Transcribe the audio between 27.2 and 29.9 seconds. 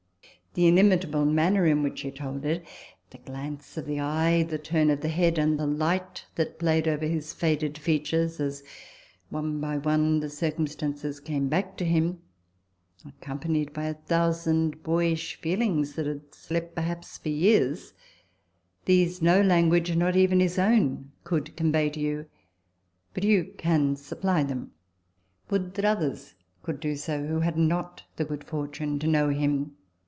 who had not the good fortune to know him